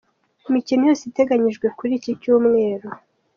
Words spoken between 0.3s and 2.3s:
Imikino yose iteganyijwe kuri iki